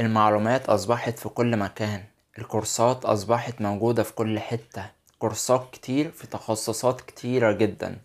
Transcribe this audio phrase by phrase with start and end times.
[0.00, 2.04] المعلومات أصبحت في كل مكان.
[2.38, 4.90] الكورسات أصبحت موجودة في كل حتة.
[5.18, 7.98] كورسات كتير في تخصصات كتيرة جدا.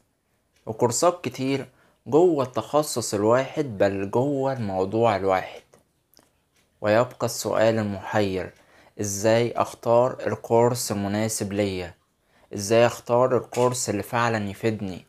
[0.66, 1.68] وكورسات كتير
[2.08, 5.62] جوه التخصص الواحد بل جوه الموضوع الواحد.
[6.82, 8.54] ويبقى السؤال المحير
[9.02, 11.94] إزاي أختار الكورس المناسب ليا؟
[12.54, 15.06] إزاي أختار الكورس اللي فعلا يفيدني؟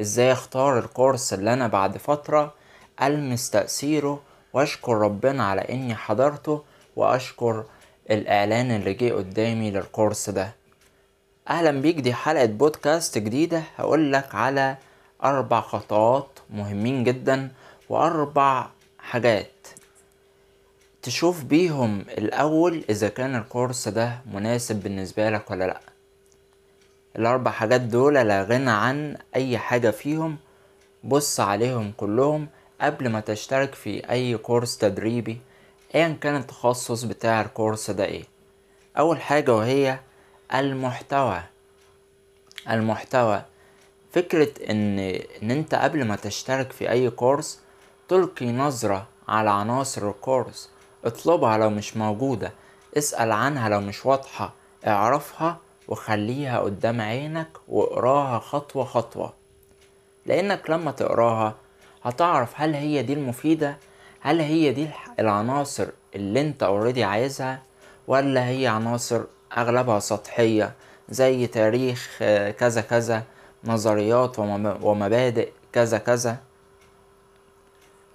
[0.00, 2.54] إزاي أختار الكورس اللي أنا بعد فترة
[3.02, 4.22] ألمس تأثيره
[4.56, 6.62] وأشكر ربنا على إني حضرته
[6.96, 7.64] وأشكر
[8.10, 10.52] الإعلان اللي جه قدامي للكورس ده.
[11.48, 13.62] أهلا بيك دي حلقة بودكاست جديدة.
[13.76, 14.76] هقولك على
[15.24, 17.48] أربع خطوات مهمين جدا
[17.88, 18.66] وأربع
[18.98, 19.68] حاجات
[21.02, 25.80] تشوف بيهم الأول إذا كان الكورس ده مناسب بالنسبة لك ولا لأ.
[27.16, 30.36] الأربع حاجات دول لا غنى عن أي حاجة فيهم.
[31.04, 32.48] بص عليهم كلهم.
[32.80, 35.40] قبل ما تشترك في أي كورس تدريبي
[35.94, 38.24] ايا كان التخصص بتاع الكورس ده إيه.
[38.98, 39.98] أول حاجة وهي
[40.54, 41.42] المحتوى.
[42.70, 43.42] المحتوى.
[44.12, 44.98] فكرة إن
[45.42, 47.60] إن أنت قبل ما تشترك في أي كورس
[48.08, 50.70] تلقي نظرة على عناصر الكورس.
[51.04, 52.52] اطلبها لو مش موجودة.
[52.98, 54.52] اسأل عنها لو مش واضحة.
[54.86, 55.58] اعرفها
[55.88, 59.32] وخليها قدام عينك واقراها خطوة خطوة.
[60.26, 61.54] لأنك لما تقراها
[62.06, 63.76] هتعرف هل هي دي المفيدة؟
[64.20, 67.62] هل هي دي العناصر اللي انت اوريدي عايزها؟
[68.06, 69.20] ولا هي عناصر
[69.58, 70.72] أغلبها سطحية
[71.08, 72.16] زي تاريخ
[72.58, 73.22] كذا كذا
[73.64, 74.38] نظريات
[74.82, 76.36] ومبادئ كذا كذا؟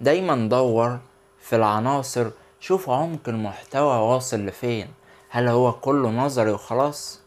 [0.00, 0.98] دايما دور
[1.40, 4.88] في العناصر شوف عمق المحتوى واصل لفين.
[5.30, 7.20] هل هو كله نظري وخلاص؟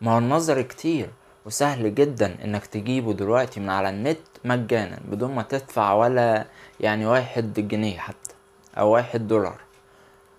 [0.00, 1.10] ما هو النظري كتير.
[1.48, 6.44] وسهل جدا إنك تجيبه دلوقتي من على النت مجانا بدون ما تدفع ولا
[6.80, 8.34] يعني واحد جنيه حتى
[8.78, 9.60] أو واحد دولار.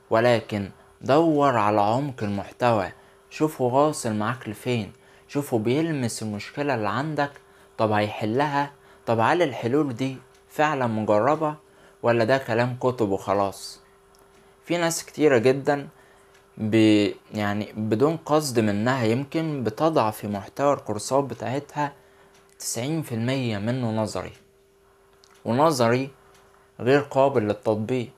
[0.10, 0.70] ولكن
[1.02, 2.92] دور على عمق المحتوى
[3.30, 4.92] شوفه واصل معاك لفين
[5.28, 7.32] شوفه بيلمس المشكلة اللي عندك.
[7.78, 8.72] طب هيحلها؟
[9.06, 10.17] طب هل الحلول دي
[10.50, 11.56] فعلا مجربة؟
[12.04, 13.80] ولا ده كلام كتب وخلاص؟
[14.66, 15.88] في ناس كتيرة جدا
[16.59, 16.75] ب
[17.33, 21.93] يعني بدون قصد منها يمكن بتضع في محتوى الكورسات بتاعتها
[22.59, 24.31] تسعين في المية منه نظري.
[25.45, 26.09] ونظري
[26.80, 28.09] غير قابل للتطبيق.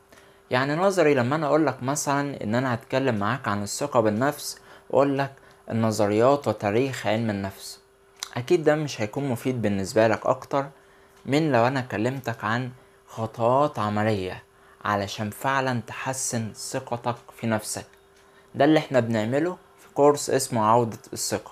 [0.52, 4.60] يعني نظري لما أنا اقولك مثلا إن أنا هتكلم معاك عن الثقة بالنفس
[4.90, 5.34] اقولك
[5.72, 7.80] النظريات وتاريخ علم النفس.
[8.38, 10.70] أكيد ده مش هيكون مفيد بالنسبة لك أكتر
[11.26, 12.72] من لو أنا كلمتك عن
[13.08, 14.44] خطوات عملية
[14.86, 18.01] علشان فعلا تحسن ثقتك في نفسك.
[18.56, 21.52] ده اللي إحنا بنعمله في كورس اسمه عودة الثقة.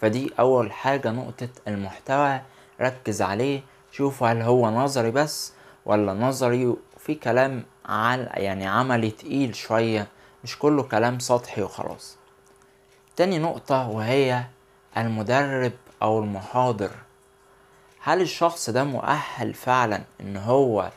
[0.00, 2.40] فدي أول حاجة نقطة المحتوى
[2.80, 3.60] ركز عليه
[3.92, 5.52] شوف هل هو نظري بس
[5.84, 10.08] ولا نظري وفي كلام عن يعني عملي تقيل شوية
[10.44, 12.16] مش كله كلام سطحي وخلاص.
[13.16, 14.44] تاني نقطة وهي
[14.96, 15.72] المدرب
[16.02, 16.90] أو المحاضر.
[18.00, 20.90] هل الشخص ده مؤهل فعلا إن هو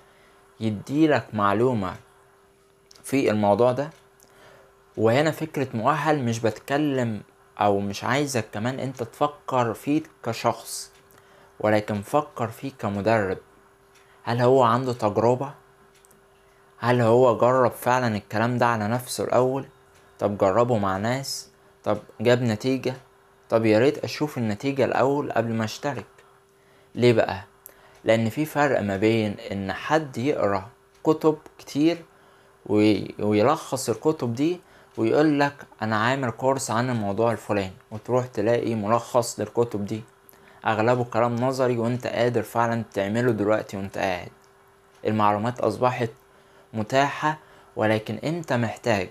[0.60, 1.96] يديلك معلومة
[3.04, 3.90] في الموضوع ده؟
[5.00, 7.22] وهنا فكرة مؤهل مش بتكلم
[7.60, 10.92] أو مش عايزك كمان أنت تفكر فيه كشخص
[11.60, 13.38] ولكن فكر فيه كمدرب.
[14.24, 15.54] هل هو عنده تجربة؟
[16.80, 19.66] هل هو جرب فعلا الكلام ده على نفسه الأول؟
[20.20, 21.50] طب جربه مع ناس؟
[21.84, 22.94] طب جاب نتيجة؟
[23.50, 26.06] طب ياريت أشوف النتيجة الأول قبل ما أشترك.
[26.96, 27.44] ليه بقى؟
[28.04, 30.70] لأن في فرق ما بين إن حد يقرأ
[31.04, 32.06] كتب كتير
[33.20, 34.60] ويلخص الكتب دي
[35.00, 40.04] ويقول لك أنا عامل كورس عن الموضوع الفلاني وتروح تلاقي ملخص للكتب دي.
[40.66, 44.30] أغلبه كلام نظري وأنت قادر فعلا تعمله دلوقتي وأنت قاعد.
[45.06, 46.10] المعلومات أصبحت
[46.74, 47.38] متاحة
[47.76, 49.10] ولكن أنت محتاج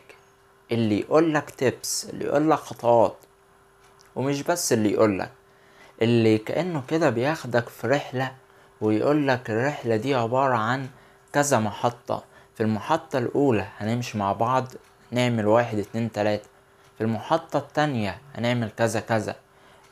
[0.73, 3.17] اللي يقولك تيبس اللي يقولك خطوات.
[4.17, 5.31] ومش بس اللي يقولك
[6.03, 8.33] اللي كأنه كده بياخدك في رحلة
[8.81, 10.89] ويقولك الرحلة دي عبارة عن
[11.33, 12.25] كذا محطة.
[12.55, 14.69] في المحطة الأولى هنمشي مع بعض
[15.11, 16.49] نعمل واحد اتنين تلاتة.
[16.99, 19.37] في المحطة التانية هنعمل كذا كذا.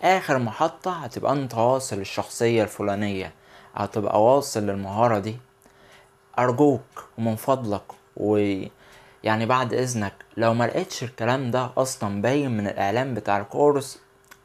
[0.03, 3.33] آخر محطة هتبقى أنت واصل للشخصية الفلانية.
[3.75, 5.37] هتبقى واصل للمهارة دي.
[6.39, 7.83] أرجوك ومن فضلك
[8.17, 13.99] ويعني بعد إذنك لو ملقتش الكلام ده أصلا باين من الإعلان بتاع ال course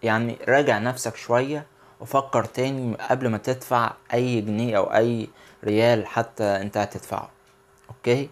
[0.04, 1.66] يعني راجع نفسك شوية
[2.00, 5.30] وفكر تاني قبل ما تدفع أي جنيه أو أي
[5.64, 7.30] ريال حتى أنت هتدفعه.
[7.90, 8.30] Okay؟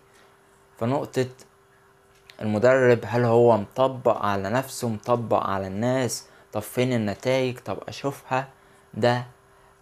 [0.80, 1.25] فنقطة
[2.41, 8.47] المدرب هل هو مطبق على نفسه مطبق على الناس؟ طب فين النتائج؟ طب أشوفها.
[8.94, 9.25] ده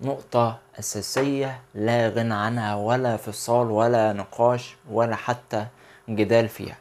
[0.02, 5.68] نقطة أساسية لا غنى عنها ولا فصال ولا نقاش ولا حتى
[6.10, 6.78] جدال فيها.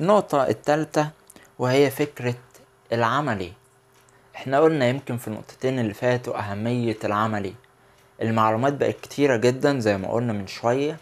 [0.00, 1.08] النقطة التالتة
[1.58, 2.34] وهي فكرة
[2.92, 3.52] العملي.
[4.36, 7.54] إحنا قلنا يمكن في النقطتين اللي فاتوا أهمية العملي.
[8.22, 10.96] المعلومات بقت كتيرة جدا زي ما قلنا من شوية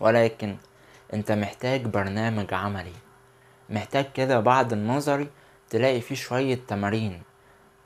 [0.00, 0.56] ولكن
[1.14, 2.92] أنت محتاج برنامج عملي.
[3.70, 5.28] محتاج كده بعد النظري
[5.70, 7.22] تلاقي فيه شوية تمارين.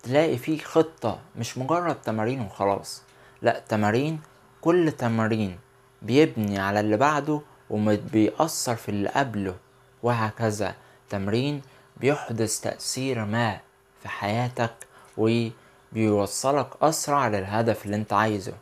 [0.02, 3.02] تلاقي فيه خطة مش مجرد تمارين وخلاص.
[3.42, 4.20] لأ تمارين
[4.60, 5.58] كل تمرين
[6.02, 7.40] بيبني على اللي بعده
[7.70, 9.54] وبيأثر في اللي قبله
[10.02, 10.74] وهكذا.
[11.10, 11.62] تمرين
[11.96, 13.60] بيحدث تأثير ما
[14.02, 14.74] في حياتك
[15.16, 18.52] وبيوصلك أسرع للهدف اللي أنت عايزه.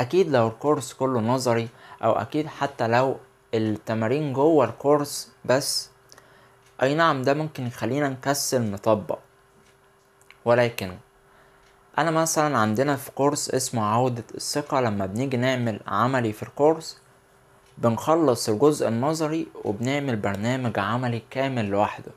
[0.00, 1.68] أكيد لو الكورس كله نظري
[2.04, 3.16] أو أكيد حتى لو
[3.54, 5.90] التمارين جوه الكورس بس
[6.82, 9.18] أي نعم ده ممكن يخلينا نكسل نطبق.
[10.44, 10.92] ولكن
[11.98, 16.98] أنا مثلا عندنا في كورس اسمه عودة الثقة لما بنيجي نعمل عملي في الكورس
[17.78, 22.12] بنخلص الجزء النظري وبنعمل برنامج عملي كامل لوحده.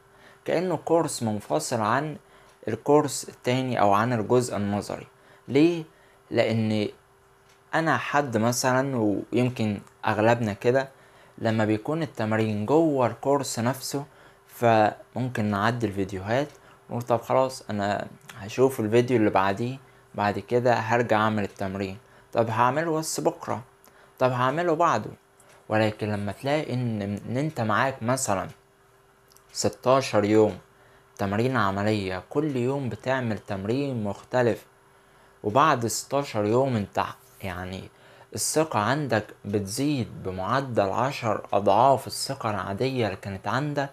[0.46, 2.18] كأنه كورس منفصل عن
[2.68, 5.08] الكورس التاني أو عن الجزء النظري.
[5.48, 5.84] ليه؟
[6.32, 6.88] لأن
[7.74, 8.98] أنا حد مثلا
[9.34, 10.90] ويمكن أغلبنا كده
[11.38, 14.06] لما بيكون التمرين جوه الكورس نفسه
[14.54, 16.48] فممكن نعدي الفيديوهات
[16.90, 18.08] نقول طب خلاص أنا
[18.38, 19.78] هشوف الفيديو اللي بعديه
[20.16, 21.98] بعد كده هرجع أعمل التمرين.
[22.34, 23.64] طب هعمله بس بكرة.
[24.20, 25.10] طب هعمله بعده.
[25.70, 28.48] ولكن لما تلاقي إن, إن أنت معاك مثلا
[29.52, 30.58] ستاشر يوم
[31.18, 34.66] تمرين عملية كل يوم بتعمل تمرين مختلف
[35.44, 37.04] وبعد ستاشر يوم أنت
[37.42, 37.90] يعني
[38.36, 43.90] الثقة عندك بتزيد بمعدل عشر أضعاف الثقة العادية اللي كانت عندك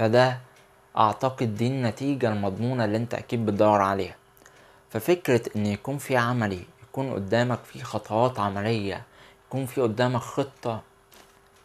[0.00, 0.38] فده
[0.96, 4.16] أعتقد دي النتيجة المضمونة اللي أنت أكيد بتدور عليها.
[4.90, 9.02] ففكرة إن يكون في عملي يكون قدامك في خطوات عملية
[9.48, 10.82] يكون في قدامك خطة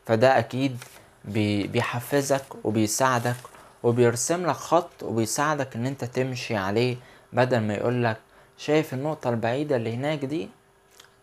[0.05, 0.83] فده أكيد
[1.25, 3.35] بيحفزك وبيساعدك
[3.83, 6.97] وبيرسم لك خط وبيساعدك إن أنت تمشي عليه
[7.33, 8.17] بدل ما يقولك
[8.57, 10.49] شايف النقطة البعيدة اللي هناك دي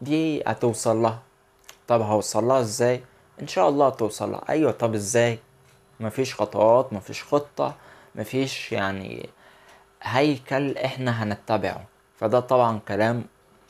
[0.00, 1.18] دي هتوصل لها.
[1.88, 3.02] طب هوصل لها إزاي؟
[3.42, 4.44] إن شاء الله هتوصل لها.
[4.48, 5.38] أيوه طب إزاي؟
[6.00, 7.74] مفيش خطوات مفيش خطة
[8.14, 9.28] مفيش يعني
[10.02, 11.84] هيكل إحنا هنتبعه.
[12.16, 13.24] فده طبعا كلام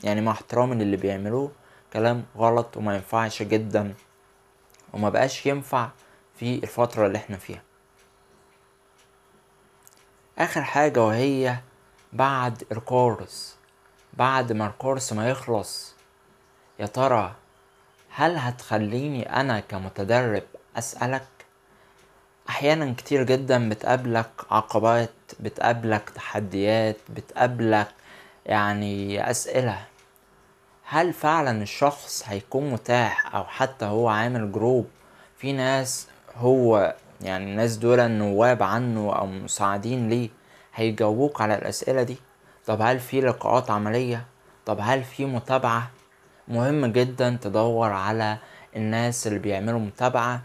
[0.05, 1.51] يعني مع احترامي للي بيعملوه
[1.93, 3.95] كلام غلط وما ينفعش جدا
[4.93, 5.89] وما بقاش ينفع
[6.37, 7.63] في الفترة اللي إحنا فيها.
[10.39, 11.57] آخر حاجة وهي
[12.13, 13.57] بعد الكورس
[14.13, 15.95] بعد ما الكورس ما يخلص
[16.79, 17.35] يا ترى
[18.11, 20.43] هل هتخليني أنا كمتدرب
[20.77, 21.27] أسألك؟
[22.49, 25.11] أحيانا كتير جدا بتقابلك عقبات
[25.41, 27.89] بتقابلك تحديات بتقابلك
[28.47, 29.79] يعني أسئلة.
[30.85, 34.87] هل فعلا الشخص هيكون متاح أو حتى هو عامل جروب
[35.39, 36.07] في ناس
[36.37, 40.31] هو يعني الناس دول النواب عنه أو مساعدين ليه
[40.75, 42.17] هيجاوبوك على الأسئلة دي؟
[42.67, 44.25] طب هل في لقاءات عملية؟
[44.67, 45.91] طب هل في متابعة؟
[46.49, 48.39] مهم جدا تدور على
[48.77, 50.43] الناس اللي بيعملوا متابعة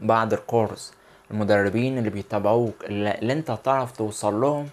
[0.00, 0.92] بعد الكورس
[1.30, 4.68] المدربين اللي بيتابعوك اللي, انت تعرف توصل لهم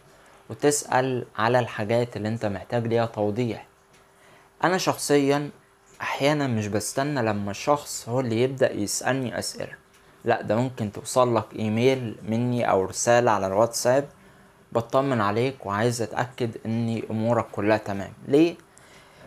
[0.50, 3.68] وتسأل على الحاجات اللي انت محتاج ليها توضيح.
[4.63, 5.50] أنا شخصيا
[6.01, 9.74] أحيانا مش بستنى لما الشخص هو اللي يبدأ يسألني أسئلة.
[10.25, 14.09] لا ده ممكن توصل لك إيميل مني أو رسالة على الواتساب
[14.71, 18.11] بطمن عليك وعايز أتأكد إن أمورك كلها تمام.
[18.28, 18.56] ليه؟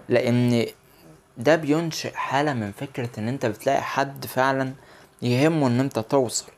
[0.08, 0.66] لأن
[1.38, 4.72] ده بينشئ حالة من فكرة إن أنت بتلاقي حد فعلا
[5.22, 6.52] يهمه إن أنت توصل.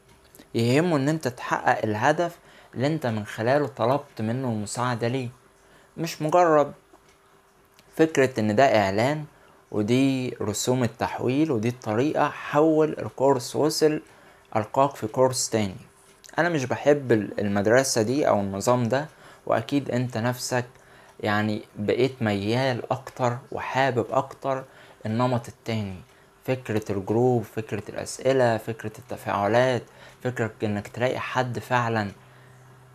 [0.54, 2.38] يهمه إن أنت تحقق الهدف
[2.74, 5.28] اللي أنت من خلاله طلبت منه المساعدة ليه.
[5.96, 6.72] مش مجرد
[7.96, 9.24] فكرة إن ده إعلان
[9.70, 14.02] ودي رسوم التحويل ودي الطريقة حول الكورس وصل
[14.56, 15.76] ألقاك في كورس تاني.
[16.38, 19.06] أنا مش بحب المدرسة دي أو النظام ده
[19.46, 20.64] وأكيد أنت نفسك
[21.20, 24.64] يعني بقيت ميال أكتر وحابب أكتر
[25.06, 25.96] النمط التاني.
[26.46, 29.82] فكرة الجروب فكرة الأسئلة فكرة التفاعلات
[30.24, 32.10] فكرة إنك تلاقي حد فعلا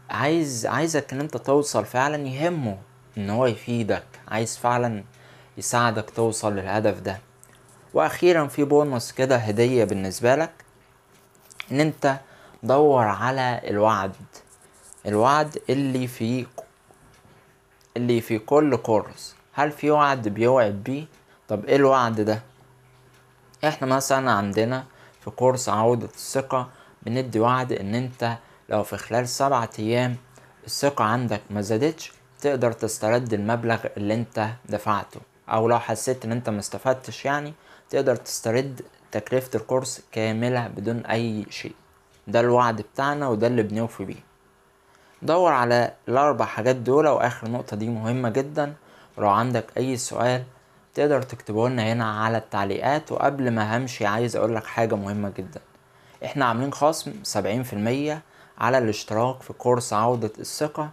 [0.09, 2.77] عايز عايزك إن أنت توصل فعلا يهمه
[3.17, 5.03] إن هو يفيدك عايز فعلا
[5.57, 7.19] يساعدك توصل للهدف ده.
[7.93, 10.51] وأخيرا في بونص كده هدية بالنسبة لك
[11.71, 12.19] إن أنت
[12.63, 14.11] دور على الوعد
[15.05, 16.45] الوعد اللي في
[17.97, 19.35] اللي في كل كورس.
[19.53, 21.05] هل في وعد بيوعد بيه؟
[21.47, 22.41] طب إيه الوعد ده؟
[23.65, 24.83] إحنا مثلا عندنا
[25.21, 26.69] في كورس عودة الثقة
[27.01, 28.37] بندي وعد ان انت
[28.69, 30.15] لو في خلال سبعة أيام
[30.65, 32.11] الثقة عندك ما زادتش
[32.41, 35.19] تقدر تسترد المبلغ اللي انت دفعته.
[35.49, 37.53] أو لو حسيت ان انت مستفدتش يعني
[37.89, 41.75] تقدر تسترد تكلفة الكورس كاملة بدون أي شيء.
[42.27, 44.23] ده الوعد بتاعنا وده اللي بنوفي بيه.
[45.21, 48.73] دور على الأربع حاجات دول وآخر نقطة دي مهمة جدا.
[49.17, 50.43] ولو عندك أي سؤال
[50.97, 53.11] تقدر تكتبه لنا هنا على التعليقات.
[53.11, 55.61] وقبل ما همشي عايز أقولك حاجة مهمة جدا.
[56.25, 58.21] إحنا عاملين خصم سبعين في المية
[58.57, 60.89] على الاشتراك في كورس عودة الثقة.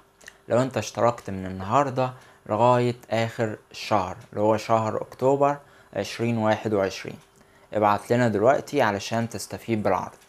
[0.48, 2.12] لو أنت اشتركت من النهاردة
[2.46, 5.02] لغاية آخر الشهر اللي هو شهر
[6.38, 7.18] واحد وعشرين.
[7.74, 10.23] ابعت لنا دلوقتي علشان تستفيد بالعرض.